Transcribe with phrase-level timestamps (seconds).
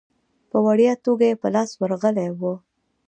[0.49, 2.53] په وړیا توګه یې په لاس ورغلی وو.